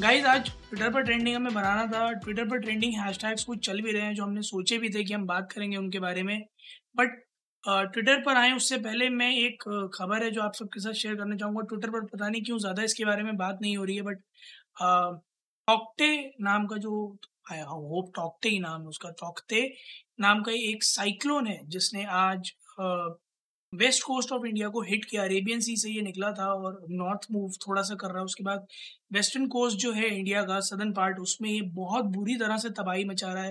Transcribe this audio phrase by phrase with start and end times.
[0.00, 3.92] Guys आज Twitter पर trending हमें बनाना था। ट्विटर पर ट्रेंडिंग हैशटैग्स कुछ चल भी
[3.92, 6.38] रहे हैं जो हमने सोचे भी थे कि हम बात करेंगे उनके बारे में।
[6.96, 7.16] बट
[7.64, 9.62] ट्विटर पर आए उससे पहले मैं एक
[9.94, 12.82] खबर है जो आप सबके साथ शेयर करना चाहूँगा। ट्विटर पर पता नहीं क्यों ज़्यादा
[12.82, 14.22] इसके बारे में बात नहीं हो रही है बट
[15.68, 16.94] टॉकटे नाम का जो
[17.52, 19.68] आया होप टॉक्टे ही नाम है उसका। टॉक्टे
[20.20, 22.52] नाम का एक साइक्लोन है जिसने आज
[23.72, 27.26] वेस्ट कोस्ट ऑफ़ इंडिया को हिट किया, अरेबियन सी से ये निकला था और नॉर्थ
[27.32, 28.66] मूव थोड़ा सा कर रहा है, उसके बाद
[29.12, 33.04] वेस्टर्न कोस्ट जो है इंडिया का सदर्न पार्ट उसमें ये बहुत बुरी तरह से तबाही
[33.04, 33.50] मचा रहा है।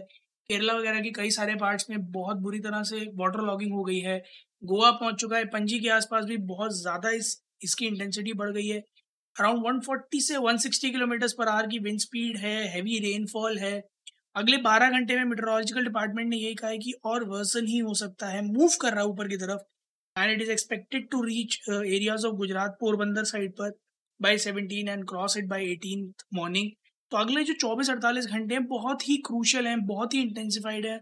[0.49, 3.99] केरला वगैरह के कई सारे पार्ट्स में बहुत बुरी तरह से वाटर लॉगिंग हो गई
[3.99, 4.17] है।
[4.63, 8.67] गोवा पहुँच चुका है, पंजी के आसपास भी बहुत ज़्यादा इस, इसकी इंटेंसिटी बढ़ गई
[8.67, 8.79] है।
[9.35, 13.73] अराउंड 140 से 160 किलोमीटर पर आवर की विंड स्पीड है हैवी रेनफॉल है।
[14.35, 17.93] अगले 12 घंटे में मेट्रोलॉजिकल डिपार्टमेंट ने यही कहा है कि और वर्सन ही हो
[17.95, 19.65] सकता है। मूव कर रहा है ऊपर की तरफ़।
[20.17, 23.71] And is expected to reach uh, areas of Gujarat, Porbandar side पर
[24.19, 26.69] by 17 and cross it by 18th morning.
[27.11, 30.99] तो अगले जो 24-48 घंटे हैं बहुत ही क्रूशल हैं बहुत ही इंटेंसिफाइड है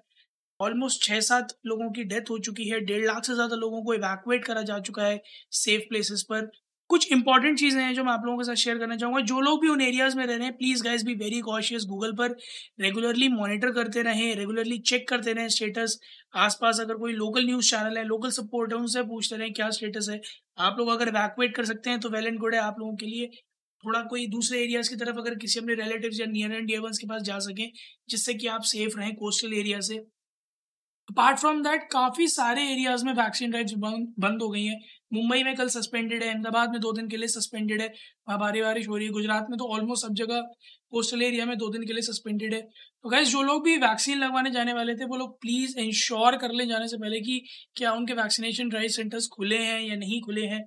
[0.59, 3.93] ऑलमोस्ट छः सात लोगों की डेथ हो चुकी है डेढ़ लाख से ज़्यादा लोगों को
[3.93, 5.21] इवैक्यूएट करा जा चुका है
[5.53, 6.49] सेफ़ प्लेसेस पर
[6.89, 9.61] कुछ इंपॉर्टेंट चीज़ें हैं जो मैं आप लोगों के साथ शेयर करना चाहूँगा। जो लोग
[9.61, 12.35] भी उन एरियाज़ में रह रहे हैं please guys be very cautious Google पर
[12.81, 15.99] रेगुलरली मॉनिटर करते रहें रेगुलरली चेक करते रहें स्टेटस
[16.37, 20.09] आसपास अगर कोई लोकल न्यूज़ चैनल है लोकल सपोर्ट है, उनसे पूछते रहें क्या स्टेटस
[20.09, 20.19] है।
[20.59, 23.05] आप लोग अगर वैकुएट कर सकते हैं तो वेल एंड गुड है आप लोगों के
[23.05, 23.27] लिए।
[23.83, 27.07] थोड़ा कोई दूसरे एरियाज़ की तरफ़ अगर किसी अपने रिलेटिव या नियर एंड डियर के
[27.07, 27.69] पास जा सकें,
[28.09, 29.95] जिससे कि आप सेफ़ रहें कोस्टल एरिया से।
[31.09, 34.79] अपार्ट फ्रॉम दैट काफ़ी सारे एरियाज़ में वैक्सीन ड्राइव्स बंद हो गई हैं।
[35.15, 38.61] मुंबई में कल सस्पेंडेड है, अहमदाबाद में दो दिन के लिए सस्पेंडेड है वहाँ भारी
[38.61, 40.41] बारिश हो रही है, गुजरात में तो ऑलमोस्ट सब जगह
[40.91, 44.19] कोस्टल एरिया में दो दिन के लिए सस्पेंडेड है। तो गैस जो लोग भी वैक्सीन
[44.19, 47.41] लगवाने जाने वाले थे, वो लोग प्लीज़ इंश्योर कर लें जाने से पहले कि
[47.77, 50.61] क्या उनके वैक्सीनेशन ड्राइव सेंटर्स खुले हैं या नहीं खुले हैं।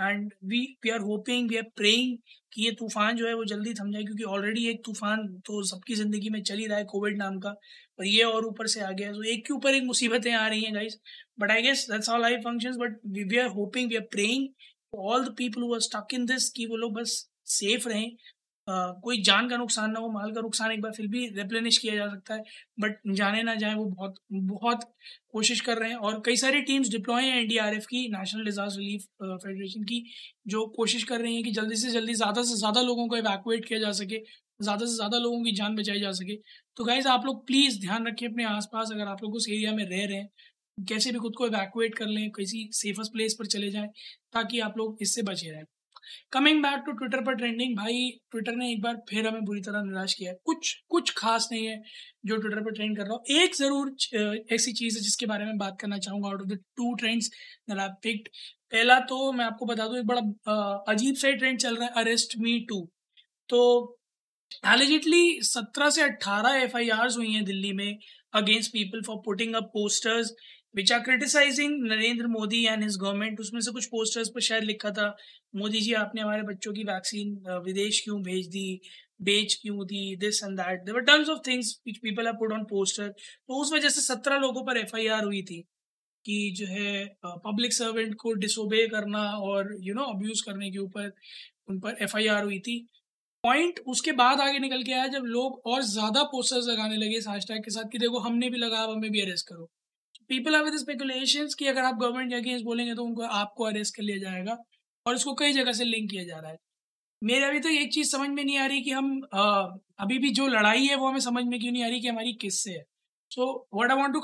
[0.00, 2.16] And we we are hoping we are praying
[2.52, 5.94] कि ये तूफ़ान जो है वो जल्दी थम जाए, क्योंकि ऑलरेडी एक तूफ़ान तो सबकी
[5.94, 7.54] ज़िंदगी में चल ही रहा है कोविड नाम का।
[8.02, 10.62] और ये और ऊपर से आ गया। तो एक के ऊपर एक मुसीबतें आ रही
[10.62, 10.98] हैं guys
[11.40, 14.48] but I guess that's how life functions but we are hoping we are praying
[14.92, 17.18] all the people who are stuck in this कि वो लोग बस
[17.52, 18.10] सेफ़ रहें।
[18.68, 21.78] Uh, कोई जान का नुकसान ना हो माल का नुकसान एक बार फिर भी रिप्लेनिश
[21.78, 22.42] किया जा सकता है।
[22.80, 24.84] बट जाने ना जाए वो बहुत बहुत
[25.32, 29.06] कोशिश कर रहे हैं। और कई सारी टीम्स डिप्लॉय हैं एनडीआरएफ की नेशनल डिजास्टर रिलीफ
[29.22, 30.02] फेडरेशन की
[30.48, 33.64] जो कोशिश कर रही हैं कि जल्दी से जल्दी ज़्यादा से ज़्यादा लोगों को इवैक्यूएट
[33.64, 34.22] किया जा सके।
[34.62, 36.36] ज़्यादा से ज़्यादा लोगों की जान बचाई जा सके।
[36.76, 39.84] तो गाइज़ आप लोग प्लीज़ ध्यान रखें अपने आसपास, अगर आप लोग उस एरिया में
[39.86, 40.28] रह रहे हैं,
[40.78, 43.88] कैसे भी खुद को इवैक्यूएट कर लें, किसी सेफेस्ट प्लेस पर चले जाएँ,
[44.32, 45.64] ताकि आप लोग इससे बचे रहें।
[46.32, 49.82] कमिंग बैक टू ट्विटर पर ट्रेंडिंग भाई ट्विटर ने एक बार फिर हमें बुरी तरह
[49.82, 51.80] निराश किया है। कुछ कुछ खास नहीं है
[52.26, 53.94] जो ट्विटर पर ट्रेंड कर रहा हूँ। एक ज़रूर
[54.54, 57.30] ऐसी चीज़ है जिसके बारे में बात करना चाहूँगा। Out of the two trends
[57.70, 58.28] picked
[58.72, 60.20] पहला तो मैं आपको बता दूँ, एक बड़ा
[60.92, 62.80] अजीब सा ट्रेंड चल रहा है अरेस्ट मी टू
[63.48, 63.98] तो
[64.74, 67.98] एलिजिटली सत्रह से अट्ठारह एफ़ आई आर हुई हैं दिल्ली में
[68.34, 70.32] against people for putting up posters
[70.76, 74.90] which are criticising Narendra Modi and his government उसमें से कुछ पोस्टर्स पर शायद लिखा
[74.90, 75.16] था,
[75.56, 78.80] मोदी जी, आपने हमारे बच्चों की वैक्सीन विदेश क्यों भेज दी?
[79.22, 80.16] बेच क्यों दी?
[80.16, 83.88] This and that terms of things which people are put on poster तो उस वजह
[83.88, 85.60] से सत्रह लोगों पर एफ़ आई आर हुई थी
[86.24, 91.12] कि जो है पब्लिक सर्वेंट को डिसोबे करना और यू नो अब्यूज करने के ऊपर
[91.68, 92.86] उन पर एफ़ आई आर हुई थी।
[93.44, 97.26] पॉइंट उसके बाद आगे निकल के आया जब लोग और ज़्यादा पोस्टर्स लगाने लगे इस
[97.28, 99.64] हैशटैग के साथ कि देखो हमने भी लगा हमें भी अरेस्ट करो।
[100.28, 103.96] पीपल आर विद स्पेकुलेशन कि अगर आप गवर्नमेंट के अगेंस्ट बोलेंगे तो उनको आपको अरेस्ट
[103.96, 104.56] कर लिया जाएगा
[105.06, 106.56] और इसको कई जगह से लिंक किया जा रहा है।
[107.22, 109.42] मेरे अभी तक तो एक चीज़ समझ में नहीं आ रही कि हम आ,
[110.00, 112.32] अभी भी जो लड़ाई है वो हमें समझ में क्यों नहीं आ रही कि हमारी
[112.42, 112.82] किससे है।
[113.30, 114.20] So what I want to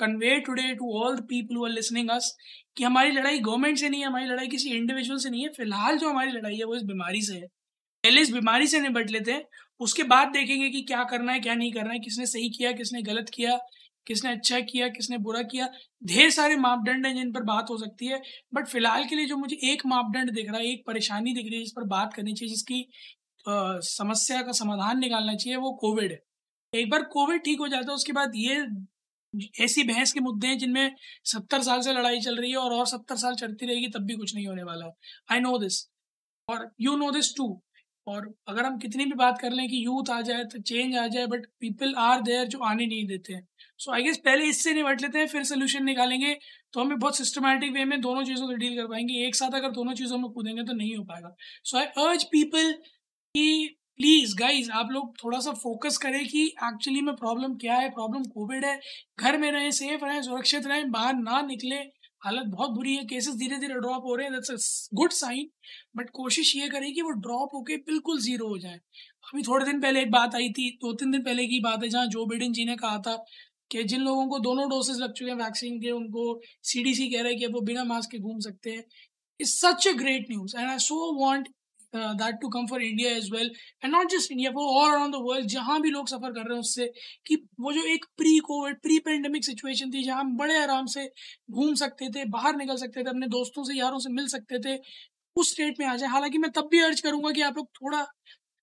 [0.00, 2.34] convey today to all the people who are listening us
[2.76, 5.98] कि हमारी लड़ाई गवर्नमेंट से नहीं है हमारी लड़ाई किसी इंडिविजुअल से नहीं है। फ़िलहाल
[5.98, 7.48] जो हमारी लड़ाई है वो इस बीमारी से है।
[8.04, 9.44] पहले इस बीमारी से निपट लेते हैं
[9.80, 13.02] उसके बाद देखेंगे कि क्या करना है क्या नहीं करना है किसने सही किया किसने
[13.02, 13.58] गलत किया
[14.06, 15.68] किसने अच्छा किया किसने बुरा किया।
[16.04, 18.20] ढेर सारे मापदंड हैं जिन पर बात हो सकती है
[18.54, 21.54] बट फ़िलहाल के लिए जो मुझे एक मापदंड दिख रहा है एक परेशानी दिख रही
[21.54, 22.80] है जिस पर बात करनी चाहिए जिसकी
[23.46, 27.90] आ, समस्या का समाधान निकालना चाहिए वो कोविड। है एक बार कोविड ठीक हो जाता
[27.90, 28.66] है उसके बाद ये
[29.60, 30.94] ऐसी बहस के मुद्दे हैं जिनमें
[31.24, 34.16] सत्तर साल से लड़ाई चल रही है और और सत्तर साल चलती रहेगी तब भी
[34.16, 34.92] कुछ नहीं होने वाला है।
[35.32, 35.86] आई नो दिस
[36.48, 37.46] और यू नो दिस टू
[38.10, 41.06] और अगर हम कितनी भी बात कर लें कि यूथ आ जाए तो चेंज आ
[41.08, 43.46] जाए बट पीपल आर देयर जो आने नहीं देते हैं।
[43.80, 46.34] सो आई गेस पहले इससे निपट लेते हैं, फिर सोल्यूशन निकालेंगे
[46.74, 49.70] तो हमें बहुत सिस्टमेटिक वे में दोनों चीज़ों से डील कर पाएँगे। एक साथ अगर
[49.72, 51.34] दोनों चीज़ों में कूदेंगे तो नहीं हो पाएगा।
[51.64, 52.72] सो आई अर्ज़ पीपल
[53.34, 57.88] कि प्लीज़ गाइज़ आप लोग थोड़ा सा फोकस करें कि एक्चुअली में प्रॉब्लम क्या है?
[57.90, 58.78] प्रॉब्लम कोविड है।
[59.20, 61.80] घर में रहें सेफ़ रहें, सुरक्षित रहें, बाहर ना निकले।
[62.22, 65.48] हालत बहुत बुरी है केसेस धीरे धीरे ड्रॉप हो रहे हैं दैट्स गुड साइन
[65.96, 69.80] बट कोशिश ये करें कि वो ड्रॉप होके बिल्कुल ज़ीरो हो जाए। अभी थोड़े दिन
[69.80, 72.52] पहले एक बात आई थी दो तीन दिन पहले की बात है, जहाँ जो बिडिन
[72.52, 73.16] जी ने कहा था
[73.70, 77.28] कि जिन लोगों को दोनों डोसेज लग चुके हैं वैक्सीन के, उनको सीडीसी कह रहा
[77.28, 78.84] है कि वो बिना मास्क के घूम सकते हैं।
[79.40, 80.96] It's such a great news and I so
[81.94, 83.50] that to come for India as well
[83.84, 86.54] and not just India for all around the world जहाँ भी लोग सफ़र कर रहे
[86.54, 86.86] हैं उससे,
[87.26, 91.06] कि वो जो एक pre covid pre pandemic situation थी, जहाँ हम बड़े आराम से
[91.50, 94.78] घूम सकते थे, बाहर निकल सकते थे, अपने दोस्तों से, यारों से मिल सकते थे,
[95.36, 98.06] उस स्टेट में आ जाए। हालाँकि मैं तब भी अर्ज़ करूँगा कि आप लोग थोड़ा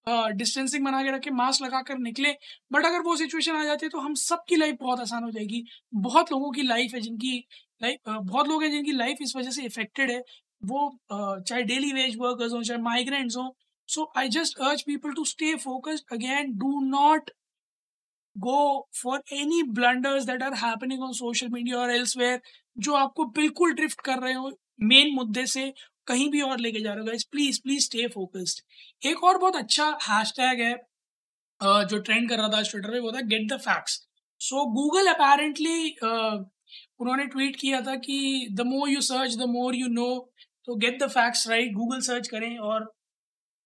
[0.07, 2.31] डिस्टेंसिंग बना के रखें मास्क लगा कर निकले।
[2.71, 5.63] बट अगर वो सिचुएशन आ जाती है तो हम सबकी लाइफ बहुत आसान हो जाएगी।
[5.95, 7.38] बहुत लोगों की लाइफ है जिनकी
[7.81, 10.21] लाइफ बहुत लोग हैं जिनकी लाइफ इस वजह से इफेक्टेड है।
[10.65, 13.50] वो चाहे डेली वेज वर्कर्स हों, चाहे माइग्रेंट्स हों
[13.88, 17.31] so I just urge people to stay focused again do not
[18.38, 22.42] go for any blunders that are happening on social media और एल्सवेयर
[22.77, 24.51] जो आपको बिल्कुल ड्रिफ्ट कर रहे हो
[24.81, 25.74] मेन मुद्दे से
[26.07, 28.62] कहीं भी और लेके जा रहे हो guys please please stay focused
[29.06, 30.75] एक और बहुत अच्छा हैशटैग है
[31.62, 34.07] जो ट्रेंड कर रहा था ट्विटर पे, वो था get the facts
[34.39, 35.89] so Google apparently
[37.00, 40.07] उन्होंने ट्वीट किया था कि the more you search the more you know
[40.67, 42.83] तो get the facts right Google search करें और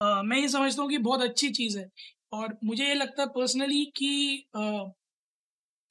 [0.01, 1.89] uh, मैं ये समझता हूँ कि बहुत अच्छी चीज़ है।
[2.33, 4.89] और मुझे ये लगता है पर्सनली कि uh,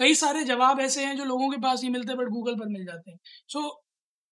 [0.00, 2.84] कई सारे जवाब ऐसे हैं जो लोगों के पास नहीं मिलते बट गूगल पर मिल
[2.86, 3.18] जाते हैं।
[3.48, 3.62] So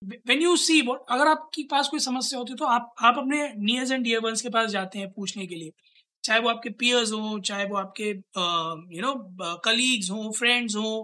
[0.02, 3.42] when you see what अगर आपके पास कोई समस्या होती है तो आप आप अपने
[3.56, 5.70] नियर्स एंड डियर वंस के पास जाते हैं पूछने के लिए।
[6.24, 8.08] चाहे वो आपके पियर्स हों चाहे वो आपके
[8.96, 9.14] यू नो
[9.64, 10.94] कलीग्स हों फ्रेंड्स हों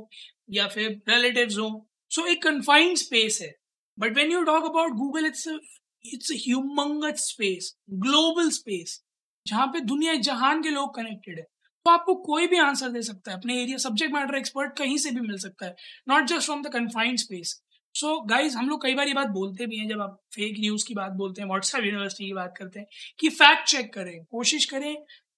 [0.50, 1.70] या फिर रिलेटिव्स हों।
[2.10, 3.52] सो एक कन्फाइंड स्पेस है।
[3.98, 9.00] But when you talk about Google it's it's humongous space global space
[9.46, 11.44] जहाँ पे दुनिया जहान के लोग कनेक्टेड है।
[11.86, 15.10] तो आपको कोई भी आंसर दे सकता है, अपने एरिया सब्जेक्ट मैटर एक्सपर्ट कहीं से
[15.10, 15.74] भी मिल सकता है
[16.08, 17.60] not just from the confined space
[17.94, 20.86] so guys हम लोग कई बार ये बात बोलते भी हैं, जब आप फेक न्यूज़
[20.86, 22.86] की बात बोलते हैं व्हाट्सएप यूनिवर्सिटी की बात करते हैं,
[23.18, 24.94] कि फैक्ट चेक करें, कोशिश करें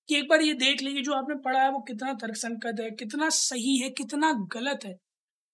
[0.08, 2.90] कि एक बार ये देख लें कि जो आपने पढ़ा है, वो कितना तर्कसंगत है,
[2.92, 4.96] कितना सही है, कितना गलत है।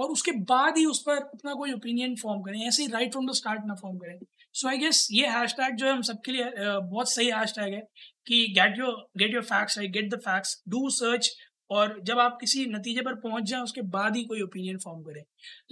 [0.02, 3.26] और उसके बाद ही उस पर अपना कोई ओपिनियन फॉर्म करें, ऐसे ही राइट फ्रॉम
[3.28, 4.19] द स्टार्ट ना फॉर्म करें।
[4.54, 7.75] सो आई गेस ये हैश टैग जो है हम सबके लिए बहुत सही हैश टैग
[7.75, 7.81] है
[8.26, 11.31] कि get your get your facts right get the facts do search
[11.70, 15.22] और जब आप किसी नतीजे पर पहुँच जाए, उसके बाद ही कोई ओपिनियन फॉर्म करें।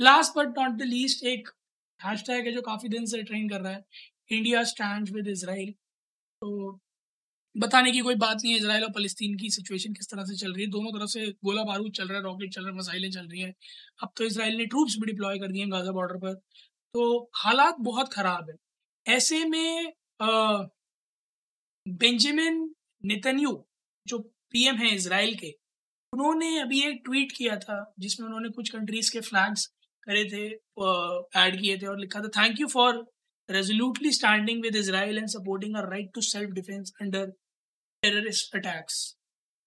[0.01, 1.49] Last but not the least एक
[2.01, 3.85] हैशटैग है जो काफ़ी दिन से ट्रेंड कर रहा है
[4.31, 6.81] इंडिया स्टैंड विद इसराइल तो
[7.55, 10.53] बताने की कोई बात नहीं है इसराइल और फलस्तीन की सिचुएशन किस तरह से चल
[10.53, 13.11] रही है। दोनों तरफ़ से गोला बारूद चल रहा है रॉकेट चल रहा है मसाइलें
[13.11, 13.55] चल रही हैं।
[14.03, 16.35] अब तो इसराइल ने ट्रूप्स भी डिप्लॉय कर दिए हैं गाजा बॉर्डर पर।
[16.95, 18.57] तो हालात बहुत ख़राब है।
[19.07, 19.93] ऐसे में
[21.87, 22.75] बेंजामिन
[23.05, 23.53] नितन्यू
[24.07, 24.19] जो
[24.53, 25.51] पीएम है इसराइल के,
[26.13, 29.67] उन्होंने अभी एक ट्वीट किया था, जिसमें उन्होंने कुछ कंट्रीज़ के फ्लैग्स
[30.07, 30.47] करे थे
[31.41, 33.05] ऐड किए थे और लिखा था thank you for
[33.51, 37.27] resolutely standing with Israel and supporting a right to self defence under
[38.03, 38.99] terrorist attacks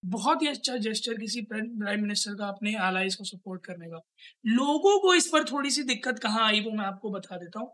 [0.04, 4.00] बहुत ही अच्छा जेस्टर किसी प्राइम मिनिस्टर का, अपने आलाइज को सपोर्ट करने का।
[4.46, 7.72] लोगों को इस पर थोड़ी सी दिक्कत कहाँ आई वो मैं आपको बता देता हूँ।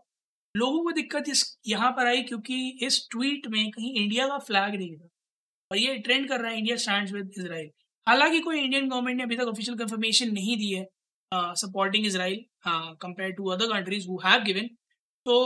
[0.54, 4.74] लोगों को दिक्कत इस, यहाँ पर आई क्योंकि इस ट्वीट में कहीं इंडिया का फ्लैग
[4.74, 5.08] नहीं था।
[5.70, 7.70] और ये ट्रेंड कर रहा है इंडिया स्टैंड विद इसराइल
[8.06, 10.86] हालाँकि कोई इंडियन गवर्नमेंट ने अभी तक ऑफिशियल कंफर्मेशन नहीं दी है
[11.56, 14.66] supporting Israel compare to other countries who have given
[15.26, 15.36] तो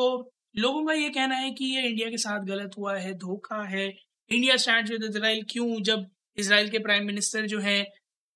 [0.55, 3.87] लोगों का ये कहना है कि ये इंडिया के साथ गलत हुआ है धोखा है।
[3.89, 5.81] इंडिया स्टैंड विद इसराइल क्यों?
[5.83, 6.07] जब
[6.39, 7.81] इसराइल के प्राइम मिनिस्टर जो है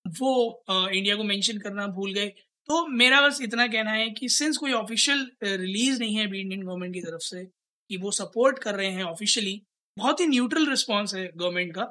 [0.04, 2.28] वो uh, इंडिया को मेंशन करना भूल गए।
[2.68, 6.62] तो मेरा बस इतना कहना है कि सिंस कोई ऑफिशियल रिलीज़ नहीं है अभी इंडियन
[6.62, 9.60] गवर्नमेंट की तरफ़ से कि वो सपोर्ट कर रहे हैं ऑफिशियली
[9.96, 11.84] बहुत ही न्यूट्रल रिस्पॉन्स है गवर्नमेंट का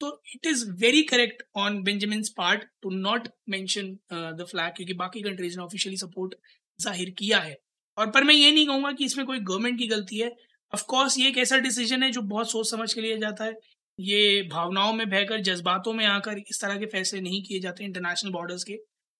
[0.00, 5.22] तो it is very correct on Benjamin part to not mention the flag क्योंकि बाकी
[5.22, 6.34] कंट्रीज़ ने ऑफिशियली सपोर्ट
[6.78, 7.56] ज़ाहिर किया है।
[7.98, 10.30] और पर मैं ये नहीं कहूँगा कि इसमें कोई गवर्नमेंट की गलती है।
[10.72, 13.52] ऑफकोर्स ये एक ऐसा डिसीज़न है जो बहुत सोच समझ के लिया जाता है।
[13.98, 18.30] ये भावनाओं में बहकर, जज्बातों में आकर इस तरह के फैसले नहीं किए जाते इंटरनेशनल
[18.32, 18.76] बॉर्डर्स के।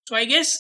[0.07, 0.59] सो आई गेस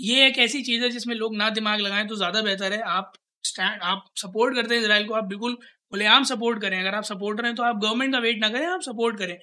[0.00, 3.12] ये एक ऐसी चीज़ है जिसमें लोग ना दिमाग लगाएँ तो ज़्यादा बेहतर है। आप
[3.44, 5.54] स्टैंड आप सपोर्ट करते हैं इसराइल को, आप बिल्कुल
[5.92, 8.82] खुलेआम सपोर्ट करें। अगर आप सपोर्टर हैं तो आप गवर्नमेंट का वेट ना करें, आप
[8.82, 9.36] सपोर्ट करें।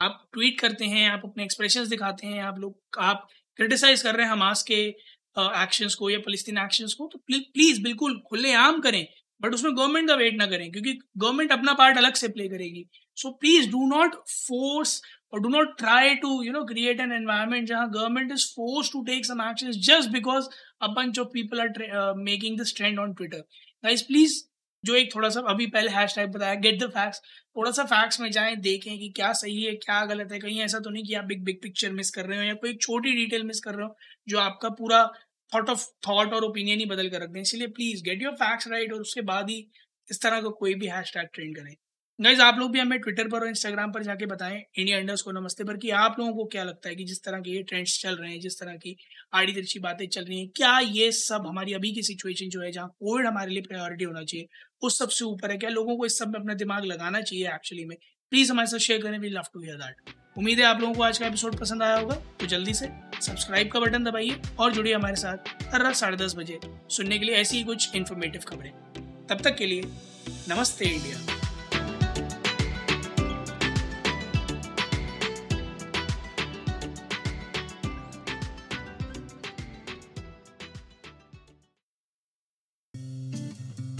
[0.00, 3.26] आप ट्वीट करते हैं, आप अपने एक्सप्रेशन दिखाते हैं, आप लोग, आप
[3.58, 4.82] क्रिटिसाइज कर रहे हैं हमास के
[5.36, 9.06] एक्शंस को या फलस्तीन एक्शंस को तो प्लीज़ बिल्कुल खुलेआम करें
[9.40, 12.84] बट उसमें गवर्नमेंट का वेट ना करें, क्योंकि गवर्नमेंट अपना पार्ट अलग से प्ले करेगी।
[13.18, 15.00] So please do not force
[15.32, 19.02] और do not try to you know create an environment जहाँ government is force to
[19.04, 20.48] take some action just because
[20.82, 23.44] अपन जो people are making this trend on Twitter
[23.84, 24.42] guys please
[24.84, 27.20] जो एक थोड़ा सा, अभी पहले hashtag बताया गेट द फैक्ट्स
[27.56, 30.78] थोड़ा सा फैक्ट्स में जाएँ, देखें कि क्या सही है, क्या गलत है। कहीं ऐसा
[30.78, 33.44] तो नहीं कि आप बिग बिग पिक्चर मिस कर रहे हो या कोई छोटी डिटेल
[33.44, 33.96] मिस कर रहे हो,
[34.28, 35.04] जो आपका पूरा
[35.52, 38.68] थॉट ऑफ़ थॉट और ओपिनियन ही बदल कर रख दें। इसलिए please get your facts
[38.68, 39.66] right और उसके बाद ही
[40.08, 41.74] इस तरह का को कोई भी हैश टैग ट्रेंड करें।
[42.20, 45.32] गाइज़ आप लोग भी हमें ट्विटर पर और इंस्टाग्राम पर जाके बताएँ इंडिया इंडर्स को
[45.32, 48.00] नमस्ते पर, कि आप लोगों को क्या लगता है कि जिस तरह के ये ट्रेंड्स
[48.02, 48.96] चल रहे हैं, जिस तरह की
[49.34, 52.72] आड़ी तिरछी बातें चल रही हैं, क्या ये सब हमारी अभी की सिचुएशन जो है,
[52.72, 54.46] जहाँ कोविड हमारे लिए प्रायोरिटी होना चाहिए,
[54.82, 55.58] उस सबसे ऊपर है?
[55.58, 57.96] क्या लोगों को इस सब में अपना दिमाग लगाना चाहिए एक्चुअली में?
[58.32, 61.02] प्लीज़ हमारे साथ शेयर करें we love to hear that उम्मीद है आप लोगों को
[61.02, 62.88] आज का एपिसोड पसंद आया होगा तो जल्दी से
[63.22, 66.58] सब्सक्राइब का बटन दबाइए और जुड़िए हमारे साथ हर रात साढ़े दस बजे
[66.90, 68.70] सुनने के लिए ऐसी ही कुछ इन्फॉर्मेटिव खबरें।
[69.26, 69.82] तब तक के लिए
[70.48, 71.39] नमस्ते इंडिया